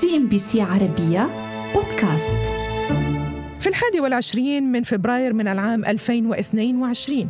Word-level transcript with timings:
سي 0.00 0.16
إم 0.16 0.28
بي 0.28 0.38
سي 0.38 0.62
عربية 0.62 1.28
بودكاست. 1.74 2.34
في 3.60 3.66
الحادي 3.66 4.00
والعشرين 4.00 4.72
من 4.72 4.82
فبراير 4.82 5.32
من 5.32 5.48
العام 5.48 5.84
2022 5.84 7.28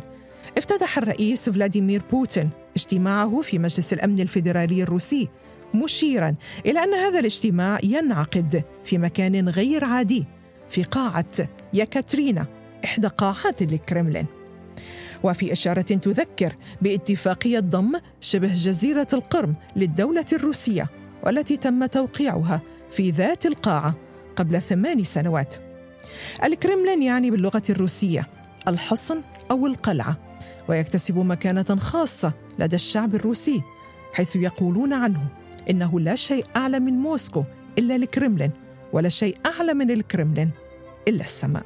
افتتح 0.57 0.97
الرئيس 0.97 1.49
فلاديمير 1.49 2.01
بوتين 2.11 2.49
اجتماعه 2.75 3.41
في 3.41 3.59
مجلس 3.59 3.93
الأمن 3.93 4.19
الفيدرالي 4.19 4.83
الروسي 4.83 5.29
مشيرا 5.73 6.35
إلى 6.65 6.83
أن 6.83 6.93
هذا 6.93 7.19
الاجتماع 7.19 7.79
ينعقد 7.83 8.63
في 8.83 8.97
مكان 8.97 9.49
غير 9.49 9.85
عادي 9.85 10.25
في 10.69 10.83
قاعة 10.83 11.49
يكاترينا 11.73 12.45
إحدى 12.85 13.07
قاعات 13.07 13.61
الكرملين 13.61 14.25
وفي 15.23 15.51
إشارة 15.51 15.81
تذكر 15.81 16.53
باتفاقية 16.81 17.59
ضم 17.59 17.91
شبه 18.21 18.53
جزيرة 18.53 19.07
القرم 19.13 19.55
للدولة 19.75 20.25
الروسية. 20.33 21.02
والتي 21.23 21.57
تم 21.57 21.85
توقيعها 21.85 22.61
في 22.91 23.11
ذات 23.11 23.45
القاعة 23.45 23.95
قبل 24.35 24.61
ثمان 24.61 25.03
سنوات. 25.03 25.55
الكرملين 26.43 27.03
يعني 27.03 27.31
باللغة 27.31 27.61
الروسية 27.69 28.27
الحصن 28.67 29.21
أو 29.51 29.67
القلعة، 29.67 30.17
ويكتسب 30.67 31.17
مكانة 31.17 31.75
خاصة 31.79 32.33
لدى 32.59 32.75
الشعب 32.75 33.15
الروسي، 33.15 33.61
حيث 34.13 34.35
يقولون 34.35 34.93
عنه 34.93 35.27
إنه 35.69 35.99
لا 35.99 36.15
شيء 36.15 36.45
أعلى 36.55 36.79
من 36.79 36.93
موسكو 36.93 37.43
إلا 37.77 37.95
الكرملين، 37.95 38.51
ولا 38.93 39.09
شيء 39.09 39.37
أعلى 39.45 39.73
من 39.73 39.91
الكرملين 39.91 40.51
إلا 41.07 41.23
السماء. 41.23 41.63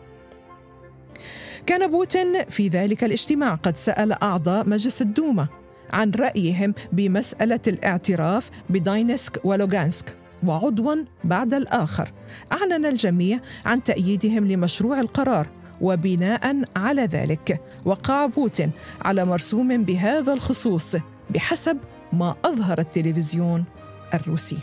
كان 1.65 1.91
بوتين 1.91 2.45
في 2.49 2.67
ذلك 2.67 3.03
الاجتماع 3.03 3.55
قد 3.55 3.77
سأل 3.77 4.11
أعضاء 4.11 4.69
مجلس 4.69 5.01
الدوما 5.01 5.47
عن 5.93 6.11
رأيهم 6.11 6.73
بمسألة 6.91 7.59
الاعتراف 7.67 8.49
بداينسك 8.69 9.41
ولوغانسك 9.43 10.15
وعضوا 10.43 10.95
بعد 11.23 11.53
الآخر. 11.53 12.11
أعلن 12.51 12.85
الجميع 12.85 13.39
عن 13.65 13.83
تأييدهم 13.83 14.47
لمشروع 14.47 14.99
القرار 14.99 15.47
وبناء 15.81 16.63
على 16.75 17.01
ذلك 17.01 17.61
وقع 17.85 18.25
بوتين 18.25 18.71
على 19.01 19.25
مرسوم 19.25 19.83
بهذا 19.83 20.33
الخصوص 20.33 20.95
بحسب 21.29 21.77
ما 22.13 22.35
أظهر 22.45 22.79
التلفزيون 22.79 23.65
الروسي. 24.13 24.57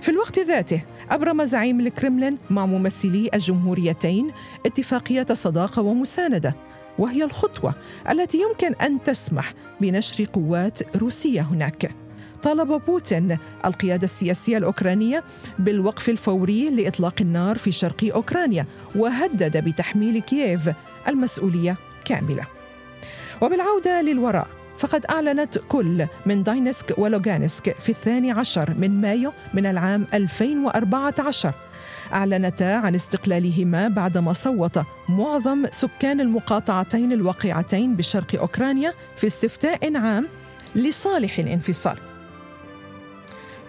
في 0.00 0.08
الوقت 0.08 0.38
ذاته 0.38 0.84
أبرم 1.10 1.44
زعيم 1.44 1.80
الكرملين 1.80 2.38
مع 2.50 2.66
ممثلي 2.66 3.30
الجمهوريتين 3.34 4.30
اتفاقية 4.66 5.26
صداقة 5.32 5.82
ومساندة 5.82 6.56
وهي 6.98 7.24
الخطوة 7.24 7.74
التي 8.10 8.38
يمكن 8.40 8.74
أن 8.74 9.02
تسمح 9.02 9.54
بنشر 9.80 10.24
قوات 10.24 10.96
روسية 10.96 11.40
هناك. 11.40 11.94
طالب 12.42 12.82
بوتين 12.86 13.38
القيادة 13.64 14.04
السياسية 14.04 14.56
الأوكرانية 14.56 15.24
بالوقف 15.58 16.08
الفوري 16.08 16.70
لإطلاق 16.70 17.14
النار 17.20 17.58
في 17.58 17.72
شرق 17.72 18.10
أوكرانيا 18.14 18.66
وهدد 18.94 19.64
بتحميل 19.64 20.20
كييف 20.20 20.70
المسؤولية 21.08 21.76
كاملة. 22.04 22.46
وبالعودة 23.42 24.02
للوراء 24.02 24.61
فقد 24.82 25.06
أعلنت 25.06 25.58
كل 25.68 26.06
من 26.26 26.42
دانيتسك 26.42 26.98
ولوغانسك 26.98 27.76
في 27.80 27.88
الثاني 27.88 28.30
عشر 28.30 28.74
من 28.78 29.00
مايو 29.00 29.32
من 29.54 29.66
العام 29.66 30.06
2014 30.14 31.52
أعلنتا 32.12 32.64
عن 32.64 32.94
استقلالهما 32.94 33.88
بعدما 33.88 34.32
صوت 34.32 34.78
معظم 35.08 35.66
سكان 35.72 36.20
المقاطعتين 36.20 37.12
الواقعتين 37.12 37.96
بشرق 37.96 38.40
أوكرانيا 38.40 38.94
في 39.16 39.26
استفتاء 39.26 39.96
عام 39.96 40.28
لصالح 40.74 41.38
الانفصال. 41.38 42.11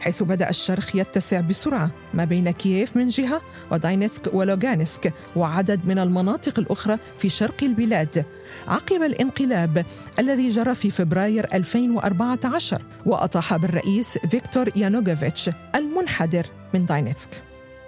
حيث 0.04 0.24
بدأ 0.24 0.50
الشرخ 0.50 0.96
يتسع 0.96 1.42
بسرعة 1.42 1.92
ما 2.14 2.26
بين 2.26 2.52
كييف 2.52 2.98
من 2.98 3.08
جهة 3.08 3.42
ودانيتسك 3.72 4.34
ولوغانسك 4.34 5.14
وعدد 5.36 5.86
من 5.86 6.00
المناطق 6.00 6.60
الأخرى 6.60 6.98
في 7.18 7.30
شرق 7.30 7.64
البلاد. 7.64 8.26
عقب 8.68 9.04
الانقلاب 9.04 9.86
الذي 10.20 10.50
جرى 10.50 10.76
في 10.76 10.92
فبراير 10.92 11.48
2014 11.54 12.82
وأطاح 13.06 13.56
بالرئيس 13.56 14.18
فيكتور 14.18 14.70
يانوكوفيتش 14.76 15.50
المنحدر 15.76 16.46
من 16.74 16.86
داينسك 16.86 17.30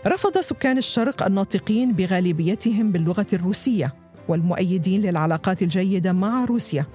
رفض 0.07 0.37
سكان 0.39 0.77
الشرق 0.77 1.25
الناطقين 1.25 1.93
بغالبيتهم 1.93 2.91
باللغة 2.91 3.27
الروسية 3.33 3.93
والمؤيدين 4.27 5.01
للعلاقات 5.01 5.61
الجيدة 5.61 6.13
مع 6.13 6.45
روسيا. 6.45 6.85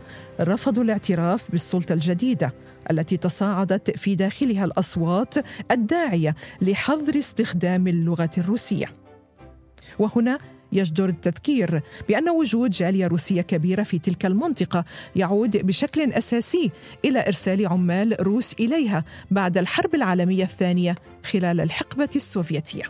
رفضوا 0.41 0.85
الاعتراف 0.85 1.51
بالسلطة 1.51 1.93
الجديدة 1.93 2.53
التي 2.91 3.17
تصاعدت 3.17 3.99
في 3.99 4.15
داخلها 4.15 4.65
الأصوات 4.65 5.35
الداعية 5.71 6.35
لحظر 6.63 7.19
استخدام 7.19 7.87
اللغة 7.87 8.31
الروسية. 8.39 8.93
وهنا 9.99 10.39
يجدر 10.73 11.09
التذكير 11.09 11.83
بأن 12.09 12.29
وجود 12.29 12.71
جالية 12.71 13.07
روسية 13.07 13.43
كبيرة 13.43 13.83
في 13.83 13.99
تلك 13.99 14.27
المنطقة 14.27 14.85
يعود 15.17 15.57
بشكل 15.57 16.13
أساسي 16.13 16.71
إلى 17.05 17.21
إرسال 17.27 17.67
عمال 17.67 18.17
روس 18.21 18.53
إليها 18.53 19.05
بعد 19.31 19.59
الحرب 19.59 19.95
العالمية 19.95 20.45
الثانية 20.45 20.97
خلال 21.25 21.61
الحقبة 21.61 22.09
السوفيتية. 22.17 22.83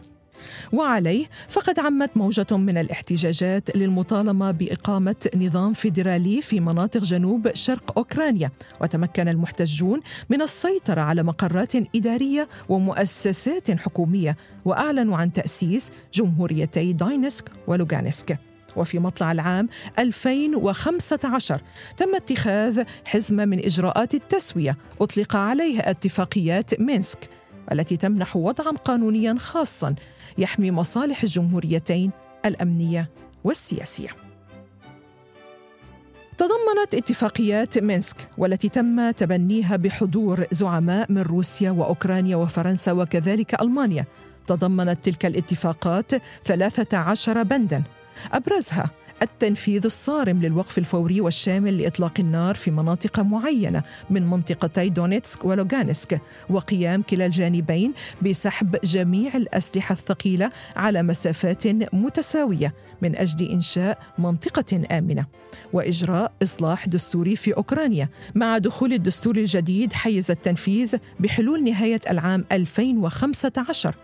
وعليه 0.72 1.26
فقد 1.48 1.78
عمت 1.78 2.10
موجة 2.16 2.56
من 2.56 2.78
الاحتجاجات 2.78 3.76
للمطالمة 3.76 4.50
بإقامة 4.50 5.30
نظام 5.36 5.72
فيدرالي 5.72 6.42
في 6.42 6.60
مناطق 6.60 7.00
جنوب 7.00 7.54
شرق 7.54 7.98
أوكرانيا 7.98 8.50
وتمكن 8.80 9.28
المحتجون 9.28 10.00
من 10.30 10.42
السيطرة 10.42 11.00
على 11.00 11.22
مقرات 11.22 11.74
إدارية 11.96 12.48
ومؤسسات 12.68 13.70
حكومية 13.70 14.36
وأعلنوا 14.64 15.16
عن 15.16 15.32
تأسيس 15.32 15.90
جمهوريتي 16.14 16.92
داينسك 16.92 17.50
ولوغانسك. 17.66 18.38
وفي 18.76 18.98
مطلع 18.98 19.32
العام 19.32 19.68
2015 19.98 21.60
تم 21.96 22.14
اتخاذ 22.14 22.82
حزمة 23.06 23.44
من 23.44 23.58
إجراءات 23.58 24.14
التسوية 24.14 24.76
أطلق 25.00 25.36
عليها 25.36 25.90
اتفاقيات 25.90 26.80
مينسك 26.80 27.28
التي 27.72 27.96
تمنح 27.96 28.36
وضعا 28.36 28.70
قانونيا 28.70 29.34
خاصا 29.38 29.94
يحمي 30.38 30.70
مصالح 30.70 31.22
الجمهوريتين 31.22 32.10
الأمنية 32.46 33.10
والسياسية. 33.44 34.08
تضمنت 36.38 36.94
اتفاقيات 36.94 37.78
مينسك 37.78 38.16
والتي 38.38 38.68
تم 38.68 39.10
تبنيها 39.10 39.76
بحضور 39.76 40.46
زعماء 40.52 41.12
من 41.12 41.22
روسيا 41.22 41.70
وأوكرانيا 41.70 42.36
وفرنسا 42.36 42.92
وكذلك 42.92 43.62
ألمانيا 43.62 44.04
تضمنت 44.46 45.04
تلك 45.04 45.26
الاتفاقات 45.26 46.12
13 46.44 47.42
بندا 47.42 47.82
أبرزها 48.32 48.90
التنفيذ 49.22 49.84
الصارم 49.84 50.42
للوقف 50.42 50.78
الفوري 50.78 51.20
والشامل 51.20 51.78
لإطلاق 51.78 52.12
النار 52.18 52.54
في 52.54 52.70
مناطق 52.70 53.20
معينة 53.20 53.82
من 54.10 54.26
منطقتي 54.26 54.88
دونيتسك 54.88 55.44
ولوغانسك 55.44 56.20
وقيام 56.50 57.02
كلا 57.02 57.26
الجانبين 57.26 57.92
بسحب 58.22 58.76
جميع 58.84 59.36
الأسلحة 59.36 59.92
الثقيلة 59.92 60.50
على 60.76 61.02
مسافات 61.02 61.66
متساوية 61.94 62.74
من 63.02 63.16
أجل 63.16 63.48
إنشاء 63.48 63.98
منطقة 64.18 64.82
آمنة. 64.90 65.26
وإجراء 65.72 66.32
إصلاح 66.42 66.88
دستوري 66.88 67.36
في 67.36 67.56
أوكرانيا 67.56 68.08
مع 68.34 68.58
دخول 68.58 68.92
الدستور 68.92 69.36
الجديد 69.36 69.92
حيز 69.92 70.30
التنفيذ 70.30 70.96
بحلول 71.20 71.64
نهاية 71.64 72.00
العام 72.10 72.44
2015 72.52 73.94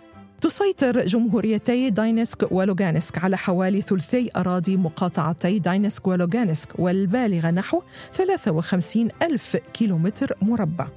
تسيطر 0.41 1.07
جمهوريتي 1.07 1.91
دونيتسك 1.91 2.53
ولوغانسك 2.53 3.25
على 3.25 3.37
حوالي 3.37 3.83
ثلثي 3.83 4.31
أراضي 4.37 4.77
مقاطعتي 4.77 5.59
دونيتسك 5.59 6.07
ولوغانسك 6.07 6.69
والبالغة 6.79 7.51
نحو 7.51 7.83
53 8.13 9.09
ألف 9.23 9.57
كيلومتر 9.57 10.37
مربع. 10.43 10.89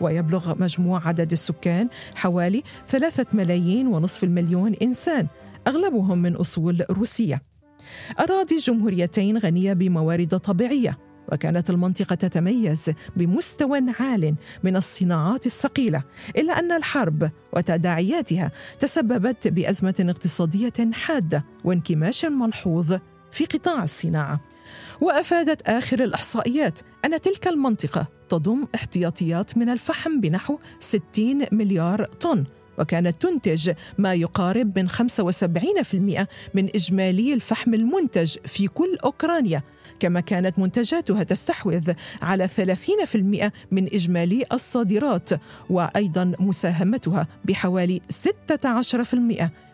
ويبلغ 0.00 0.62
مجموع 0.62 1.08
عدد 1.08 1.32
السكان 1.32 1.88
حوالي 2.14 2.62
ثلاثة 2.88 3.26
ملايين 3.32 3.86
ونصف 3.86 4.24
المليون 4.24 4.74
إنسان 4.82 5.26
أغلبهم 5.66 6.18
من 6.18 6.36
أصول 6.36 6.84
روسية. 6.90 7.42
أراضي 8.20 8.54
الجمهوريتين 8.54 9.38
غنية 9.38 9.72
بموارد 9.72 10.38
طبيعية 10.38 10.98
وكانت 11.32 11.70
المنطقة 11.70 12.14
تتميز 12.14 12.90
بمستوى 13.16 13.80
عال 14.00 14.34
من 14.62 14.76
الصناعات 14.76 15.46
الثقيلة 15.46 16.02
إلا 16.36 16.58
أن 16.58 16.72
الحرب 16.72 17.30
وتداعياتها 17.52 18.52
تسببت 18.78 19.48
بأزمة 19.48 19.94
اقتصادية 20.00 20.92
حادة 20.92 21.44
وانكماش 21.64 22.24
ملحوظ 22.24 22.96
في 23.32 23.44
قطاع 23.44 23.82
الصناعة. 23.82 24.40
وأفادت 25.00 25.68
آخر 25.68 26.04
الإحصائيات 26.04 26.78
أن 27.04 27.20
تلك 27.20 27.48
المنطقة 27.48 28.06
تضم 28.28 28.66
احتياطيات 28.74 29.58
من 29.58 29.68
الفحم 29.68 30.20
بنحو 30.20 30.58
60 30.80 31.46
مليار 31.52 32.04
طن 32.04 32.44
وكانت 32.78 33.22
تنتج 33.22 33.72
ما 33.98 34.14
يقارب 34.14 34.78
من 34.78 34.88
75% 34.88 36.26
من 36.54 36.68
إجمالي 36.74 37.34
الفحم 37.34 37.74
المنتج 37.74 38.36
في 38.46 38.68
كل 38.68 38.96
أوكرانيا 39.04 39.62
كما 40.00 40.20
كانت 40.20 40.58
منتجاتها 40.58 41.22
تستحوذ 41.22 41.92
على 42.22 42.48
30% 42.48 43.50
من 43.70 43.86
إجمالي 43.94 44.44
الصادرات 44.52 45.30
وأيضا 45.70 46.32
مساهمتها 46.40 47.26
بحوالي 47.44 48.00
16% 48.10 49.14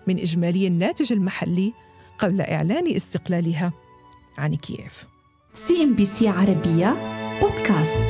من 0.07 0.19
إجمالي 0.19 0.67
الناتج 0.67 1.13
المحلي 1.13 1.73
قبل 2.19 2.41
إعلان 2.41 2.97
استقلالها 2.97 3.73
عن 4.39 4.55
كييف. 4.55 5.07
CNBC 5.55 6.29
عربية 6.29 6.97
بودكاست. 7.41 8.01